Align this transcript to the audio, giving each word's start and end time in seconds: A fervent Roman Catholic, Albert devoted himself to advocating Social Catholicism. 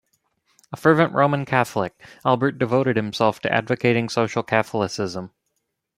A 0.71 0.77
fervent 0.77 1.13
Roman 1.13 1.45
Catholic, 1.45 1.93
Albert 2.25 2.53
devoted 2.53 2.95
himself 2.95 3.39
to 3.41 3.53
advocating 3.53 4.09
Social 4.09 4.41
Catholicism. 4.41 5.29